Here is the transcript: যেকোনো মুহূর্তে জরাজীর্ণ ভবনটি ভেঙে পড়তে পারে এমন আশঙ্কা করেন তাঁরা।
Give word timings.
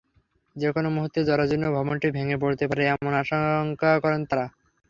যেকোনো 0.55 0.87
মুহূর্তে 0.95 1.19
জরাজীর্ণ 1.27 1.65
ভবনটি 1.75 2.07
ভেঙে 2.15 2.37
পড়তে 2.41 2.63
পারে 2.69 2.83
এমন 2.93 3.11
আশঙ্কা 3.21 3.91
করেন 4.03 4.21
তাঁরা। 4.29 4.45